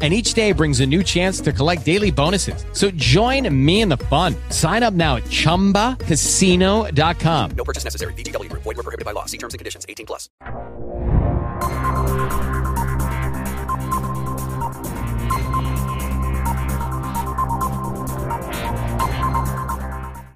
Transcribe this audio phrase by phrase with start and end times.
[0.00, 2.64] and each day brings a new chance to collect daily bonuses.
[2.72, 4.36] So join me in the fun.
[4.50, 7.50] Sign up now at ChumbaCasino.com.
[7.56, 8.12] No purchase necessary.
[8.12, 8.62] VGW Group.
[8.62, 9.24] Void were prohibited by law.
[9.24, 9.84] See terms and conditions.
[9.88, 10.28] 18 plus.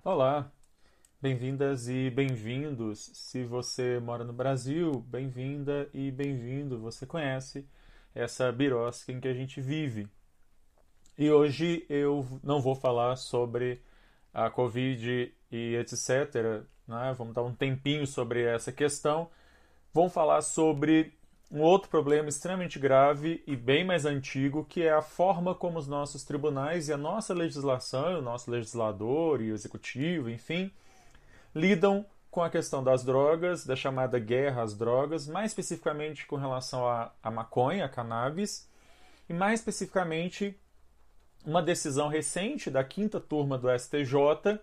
[0.05, 0.53] Olá,
[1.23, 3.11] bem-vindas e bem-vindos.
[3.15, 6.79] Se você mora no Brasil, bem-vinda e bem-vindo.
[6.81, 7.65] Você conhece
[8.15, 10.09] essa birosca em que a gente vive.
[11.17, 13.81] E hoje eu não vou falar sobre
[14.33, 16.65] a Covid e etc.
[16.89, 17.15] Né?
[17.17, 19.29] Vamos dar um tempinho sobre essa questão.
[19.93, 21.13] Vamos falar sobre
[21.51, 25.87] um outro problema extremamente grave e bem mais antigo, que é a forma como os
[25.87, 30.73] nossos tribunais e a nossa legislação, o nosso legislador e o executivo, enfim,
[31.55, 36.89] lidam com a questão das drogas, da chamada guerra às drogas, mais especificamente com relação
[36.89, 38.67] à, maconha, à cannabis,
[39.29, 40.59] e mais especificamente
[41.45, 44.59] uma decisão recente da quinta turma do STJ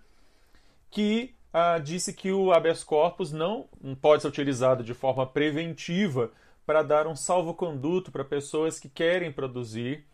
[0.89, 3.69] que ah, disse que o habeas corpus não
[4.01, 6.31] pode ser utilizado de forma preventiva
[6.65, 10.07] para dar um salvo-conduto para pessoas que querem produzir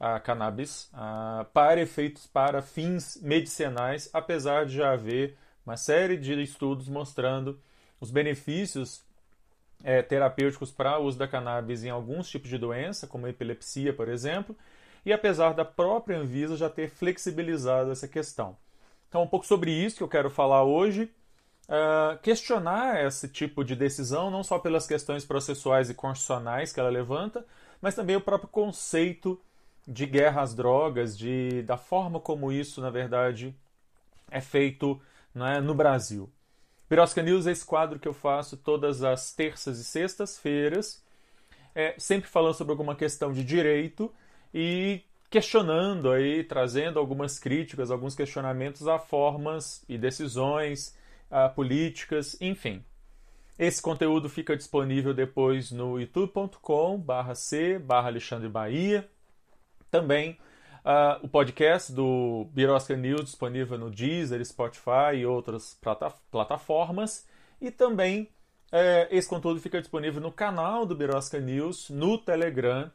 [0.00, 0.90] a cannabis
[1.54, 7.58] para efeitos, para fins medicinais, apesar de já haver uma série de estudos mostrando
[8.00, 9.04] os benefícios
[9.82, 14.08] é, terapêuticos para o uso da cannabis em alguns tipos de doença, como epilepsia, por
[14.08, 14.56] exemplo,
[15.04, 18.56] e apesar da própria Anvisa já ter flexibilizado essa questão.
[19.08, 21.10] Então, um pouco sobre isso que eu quero falar hoje.
[21.68, 26.88] Uh, questionar esse tipo de decisão, não só pelas questões processuais e constitucionais que ela
[26.88, 27.44] levanta,
[27.80, 29.40] mas também o próprio conceito
[29.86, 33.52] de guerra às drogas, de, da forma como isso, na verdade,
[34.30, 35.00] é feito
[35.36, 36.32] né, no Brasil.
[36.88, 41.04] Birosca News é esse quadro que eu faço todas as terças e sextas-feiras,
[41.74, 44.10] é, sempre falando sobre alguma questão de direito
[44.54, 50.96] e questionando aí, trazendo algumas críticas, alguns questionamentos a formas e decisões
[51.30, 52.82] uh, políticas, enfim.
[53.58, 59.06] Esse conteúdo fica disponível depois no youtube.com barra C barra Alexandre Bahia.
[59.90, 60.38] Também
[60.86, 67.26] uh, o podcast do Birosca News disponível no Deezer, Spotify e outras plata plataformas.
[67.60, 68.30] E também
[68.72, 72.90] uh, esse conteúdo fica disponível no canal do Birosca News, no Telegram.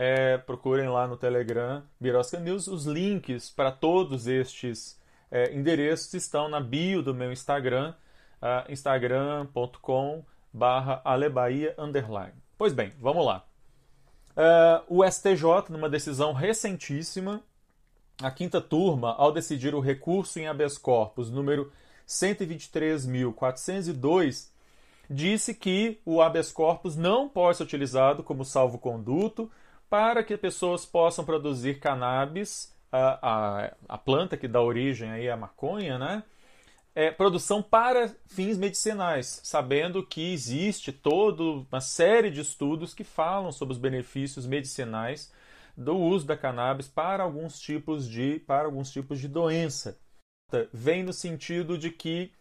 [0.00, 2.68] É, procurem lá no Telegram Birosca News.
[2.68, 4.98] Os links para todos estes
[5.30, 7.92] é, endereços estão na bio do meu Instagram,
[8.40, 11.74] uh, instagram.com barra alebaia.
[12.56, 13.44] Pois bem, vamos lá.
[14.38, 17.42] Uh, o STJ, numa decisão recentíssima,
[18.22, 21.72] a quinta turma, ao decidir o recurso em habeas corpus número
[22.06, 24.48] 123.402,
[25.10, 29.50] disse que o habeas corpus não pode ser utilizado como salvo-conduto
[29.90, 35.36] para que pessoas possam produzir cannabis a, a, a planta que dá origem aí à
[35.36, 36.22] maconha, né?
[36.94, 43.52] É, produção para fins medicinais, sabendo que existe toda uma série de estudos que falam
[43.52, 45.32] sobre os benefícios medicinais
[45.76, 49.96] do uso da cannabis para alguns tipos de para alguns tipos de doença.
[50.72, 52.32] Vem no sentido de que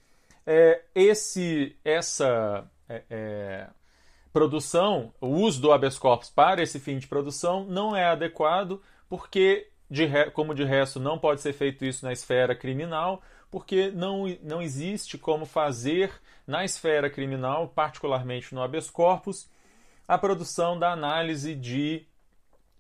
[0.44, 3.70] é, esse essa é, é
[4.34, 9.70] produção, o uso do habeas corpus para esse fim de produção não é adequado porque
[9.90, 10.32] de re...
[10.32, 15.18] como de resto não pode ser feito isso na esfera criminal, porque não, não existe
[15.18, 16.12] como fazer
[16.46, 19.50] na esfera criminal, particularmente no habeas corpus,
[20.08, 22.06] a produção da análise de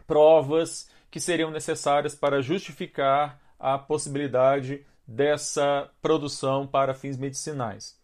[0.05, 7.97] provas que seriam necessárias para justificar a possibilidade dessa produção para fins medicinais.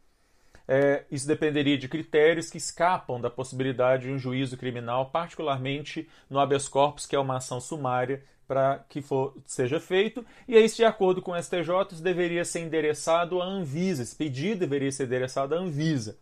[0.67, 6.39] É, isso dependeria de critérios que escapam da possibilidade de um juízo criminal, particularmente no
[6.39, 10.25] habeas corpus, que é uma ação sumária para que for, seja feito.
[10.47, 14.03] E aí, de acordo com o STJ, isso deveria ser endereçado à Anvisa.
[14.03, 16.17] Esse pedido deveria ser endereçado à Anvisa.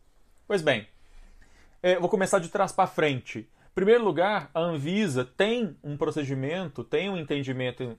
[0.48, 0.88] Pois bem,
[1.82, 3.40] é, vou começar de trás para frente.
[3.40, 7.98] Em primeiro lugar, a Anvisa tem um procedimento, tem um entendimento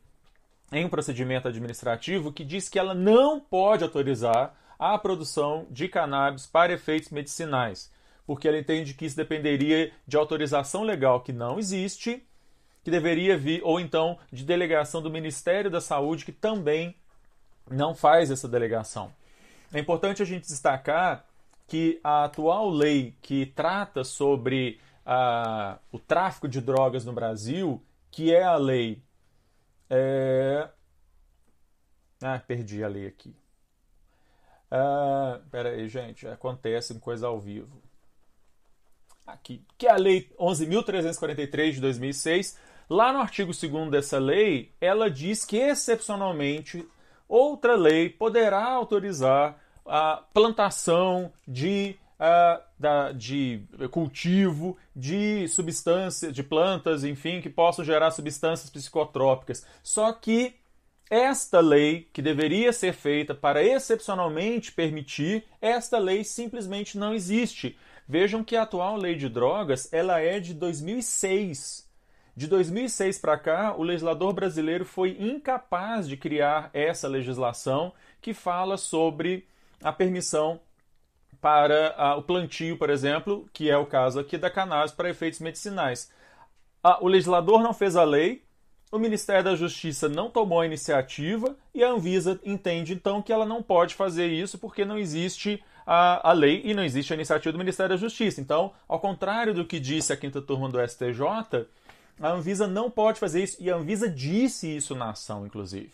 [0.72, 6.44] em um procedimento administrativo que diz que ela não pode autorizar a produção de cannabis
[6.44, 7.88] para efeitos medicinais,
[8.26, 12.26] porque ela entende que isso dependeria de autorização legal que não existe
[12.82, 16.96] que deveria vir, ou então de delegação do Ministério da Saúde, que também
[17.70, 19.12] não faz essa delegação.
[19.72, 21.24] É importante a gente destacar
[21.68, 24.80] que a atual lei que trata sobre
[25.92, 27.80] o tráfico de drogas no Brasil,
[28.10, 29.00] que é a lei.
[29.88, 30.68] É...
[32.20, 33.32] Ah, perdi a lei aqui.
[34.72, 37.82] Uh, pera aí, gente, acontece coisa ao vivo.
[39.26, 42.58] Aqui, que é a Lei 11.343 de 2006.
[42.88, 46.88] Lá no artigo 2 dessa lei, ela diz que, excepcionalmente,
[47.28, 57.04] outra lei poderá autorizar a plantação de, uh, da, de cultivo de substâncias, de plantas,
[57.04, 59.66] enfim, que possam gerar substâncias psicotrópicas.
[59.82, 60.54] Só que
[61.12, 67.78] esta lei, que deveria ser feita para excepcionalmente permitir, esta lei simplesmente não existe.
[68.08, 71.86] Vejam que a atual lei de drogas ela é de 2006.
[72.34, 77.92] De 2006 para cá, o legislador brasileiro foi incapaz de criar essa legislação
[78.22, 79.46] que fala sobre
[79.82, 80.60] a permissão
[81.42, 85.40] para a, o plantio, por exemplo, que é o caso aqui da cannabis para efeitos
[85.40, 86.10] medicinais.
[86.82, 88.42] A, o legislador não fez a lei,
[88.92, 93.46] o Ministério da Justiça não tomou a iniciativa e a Anvisa entende então que ela
[93.46, 97.52] não pode fazer isso porque não existe a, a lei e não existe a iniciativa
[97.52, 98.38] do Ministério da Justiça.
[98.38, 101.66] Então, ao contrário do que disse a quinta turma do STJ,
[102.20, 105.92] a Anvisa não pode fazer isso e a Anvisa disse isso na ação, inclusive.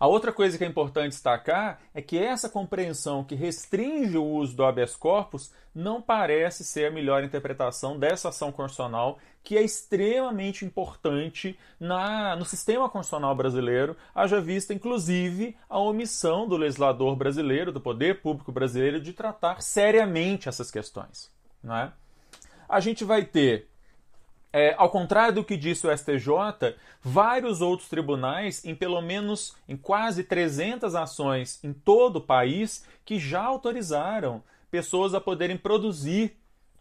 [0.00, 4.56] A outra coisa que é importante destacar é que essa compreensão que restringe o uso
[4.56, 10.64] do habeas corpus não parece ser a melhor interpretação dessa ação constitucional, que é extremamente
[10.64, 17.80] importante na, no sistema constitucional brasileiro, haja vista, inclusive, a omissão do legislador brasileiro, do
[17.80, 21.30] poder público brasileiro, de tratar seriamente essas questões.
[21.62, 21.92] Não é?
[22.66, 23.68] A gente vai ter
[24.52, 29.76] é, ao contrário do que disse o STJ, vários outros tribunais, em pelo menos em
[29.76, 36.36] quase 300 ações em todo o país, que já autorizaram pessoas a poderem produzir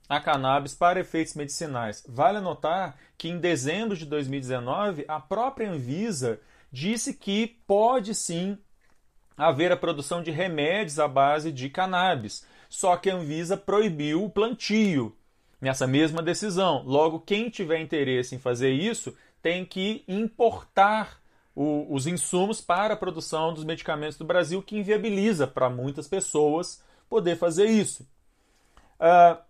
[0.08, 2.04] a cannabis para efeitos medicinais.
[2.08, 6.40] Vale anotar que em dezembro de 2019, a própria Anvisa
[6.72, 8.58] disse que pode sim
[9.38, 12.46] haver a produção de remédios à base de cannabis.
[12.68, 15.16] Só que a Anvisa proibiu o plantio
[15.60, 16.84] nessa mesma decisão.
[16.86, 21.20] Logo, quem tiver interesse em fazer isso tem que importar
[21.56, 26.84] o, os insumos para a produção dos medicamentos do Brasil, que inviabiliza para muitas pessoas
[27.10, 28.08] poder fazer isso.
[29.00, 29.42] Uh,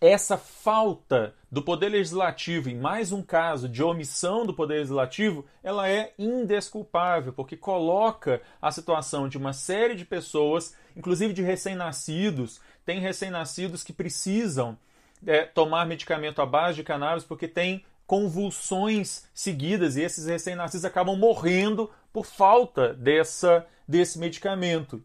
[0.00, 5.88] essa falta do Poder Legislativo, em mais um caso de omissão do Poder Legislativo, ela
[5.88, 13.00] é indesculpável, porque coloca a situação de uma série de pessoas, inclusive de recém-nascidos, tem
[13.00, 14.78] recém-nascidos que precisam
[15.26, 21.16] é, tomar medicamento à base de cannabis porque tem convulsões seguidas e esses recém-nascidos acabam
[21.16, 25.04] morrendo por falta dessa, desse medicamento.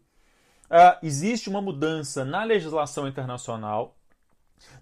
[0.70, 3.94] Uh, existe uma mudança na legislação internacional.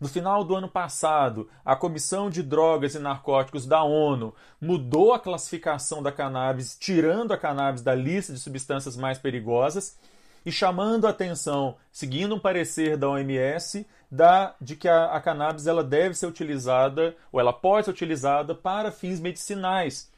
[0.01, 5.19] No final do ano passado, a Comissão de Drogas e Narcóticos da ONU mudou a
[5.19, 9.99] classificação da cannabis, tirando a cannabis da lista de substâncias mais perigosas
[10.45, 15.67] e chamando a atenção, seguindo um parecer da OMS, da, de que a, a cannabis
[15.67, 20.11] ela deve ser utilizada, ou ela pode ser utilizada para fins medicinais.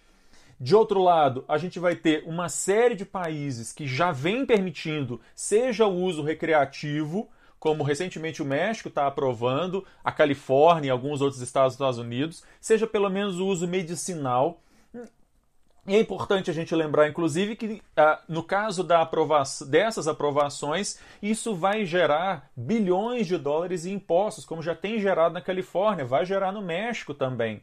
[0.58, 5.20] De outro lado, a gente vai ter uma série de países que já vem permitindo,
[5.34, 7.28] seja o uso recreativo,
[7.58, 12.44] como recentemente o México está aprovando, a Califórnia e alguns outros estados dos Estados Unidos,
[12.60, 14.60] seja pelo menos o uso medicinal.
[15.86, 20.98] E é importante a gente lembrar, inclusive, que ah, no caso da aprovação, dessas aprovações,
[21.22, 26.24] isso vai gerar bilhões de dólares em impostos, como já tem gerado na Califórnia, vai
[26.24, 27.62] gerar no México também.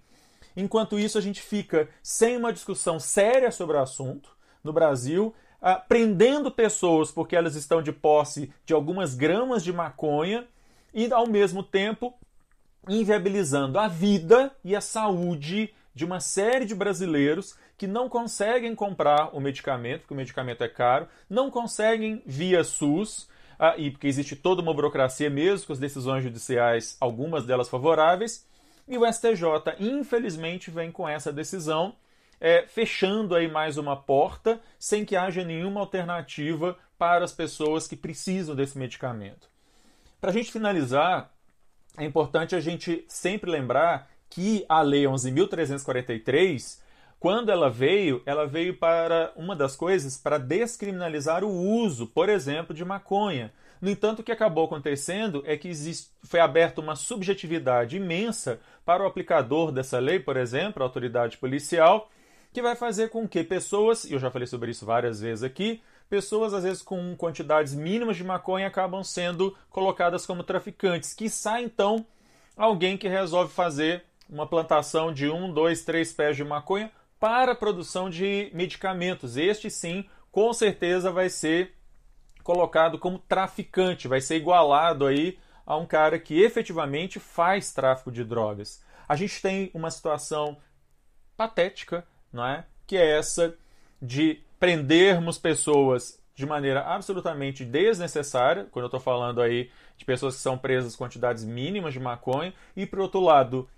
[0.56, 4.30] Enquanto isso, a gente fica sem uma discussão séria sobre o assunto
[4.63, 10.48] no Brasil, ah, prendendo pessoas porque elas estão de posse de algumas gramas de maconha
[10.94, 12.13] e, ao mesmo tempo,
[12.88, 19.35] inviabilizando a vida e a saúde de uma série de brasileiros que não conseguem comprar
[19.35, 24.35] o medicamento, porque o medicamento é caro, não conseguem via SUS, ah, e porque existe
[24.35, 28.45] toda uma burocracia mesmo com as decisões judiciais, algumas delas favoráveis,
[28.88, 31.95] e o STJ, infelizmente, vem com essa decisão,
[32.39, 37.95] é, fechando aí mais uma porta, sem que haja nenhuma alternativa para as pessoas que
[37.95, 39.50] precisam desse medicamento.
[40.19, 41.33] Para a gente finalizar,
[41.97, 46.79] é importante a gente sempre lembrar que a Lei 11.343
[47.22, 52.74] quando ela veio, ela veio para uma das coisas para descriminalizar o uso, por exemplo,
[52.75, 53.54] de maconha.
[53.80, 59.04] No entanto, o que acabou acontecendo é que existe, foi aberta uma subjetividade imensa para
[59.04, 62.10] o aplicador dessa lei, por exemplo, a autoridade policial,
[62.51, 65.80] que vai fazer com que pessoas, e eu já falei sobre isso várias vezes aqui,
[66.10, 71.13] pessoas, às vezes com quantidades mínimas de maconha, acabam sendo colocadas como traficantes.
[71.13, 72.04] Que sai então
[72.58, 77.56] alguém que resolve fazer uma plantação de um, dois, três pés de maconha para a
[77.56, 79.38] produção de medicamentos.
[79.38, 81.75] Este sim, com certeza, vai ser
[82.44, 88.24] colocado como traficante, vai ser igualado aí a um cara que efetivamente faz tráfico de
[88.24, 88.84] drogas.
[89.08, 90.58] A gente tem uma situação
[91.38, 92.66] patética, não é?
[92.88, 93.56] Que é essa
[94.01, 100.42] de prendermos pessoas de maneira absolutamente desnecessária, quando eu estou falando aí de pessoas que
[100.42, 103.70] são presas quantidades mínimas de maconha, e por outro lado,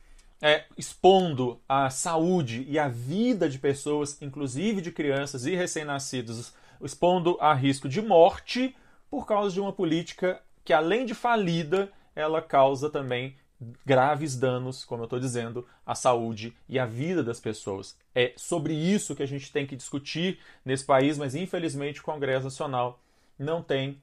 [0.44, 7.38] é, expondo a saúde e a vida de pessoas, inclusive de crianças e recém-nascidos, expondo
[7.40, 8.76] a risco de morte
[9.10, 13.38] por causa de uma política que, além de falida, ela causa também
[13.86, 17.98] graves danos, como eu estou dizendo, à saúde e à vida das pessoas.
[18.14, 22.44] É sobre isso que a gente tem que discutir nesse país, mas infelizmente o Congresso
[22.44, 23.00] Nacional
[23.40, 24.02] não tem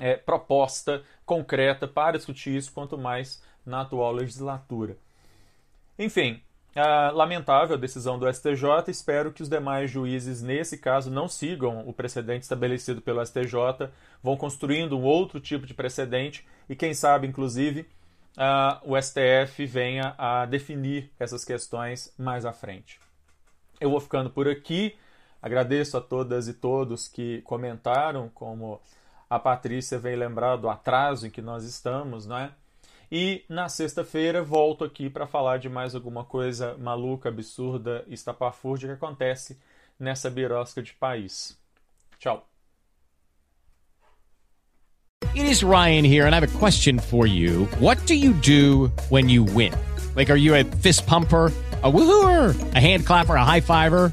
[0.00, 4.96] é, proposta concreta para discutir isso, quanto mais na atual legislatura.
[6.00, 6.40] Enfim,
[6.74, 8.88] a lamentável decisão do STJ.
[8.88, 13.90] Espero que os demais juízes, nesse caso, não sigam o precedente estabelecido pelo STJ,
[14.22, 17.86] vão construindo um outro tipo de precedente e, quem sabe, inclusive,
[18.82, 22.98] o STF venha a definir essas questões mais à frente.
[23.78, 24.96] Eu vou ficando por aqui.
[25.42, 28.80] Agradeço a todas e todos que comentaram, como
[29.28, 32.52] a Patrícia vem lembrar do atraso em que nós estamos, não é?
[33.10, 38.94] E na sexta-feira volto aqui para falar de mais alguma coisa maluca, absurda, estapafúrdia que
[38.94, 39.58] acontece
[39.98, 41.58] nessa birosca de país.
[42.18, 42.46] Tchau.
[45.34, 47.66] It is Ryan here and I have a question for you.
[47.80, 49.72] What do you do when you win?
[50.14, 51.52] Like are you a fist pumper?
[51.82, 54.12] a woohooer, a hand clapper, a high fiver.